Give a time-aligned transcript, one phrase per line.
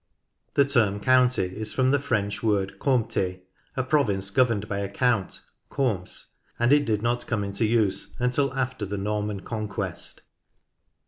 [0.55, 3.41] The term county is from the French word comtk^
[3.77, 6.25] a province governed by a count (comes))
[6.57, 10.21] and it did not come into use until after the Norman conquest.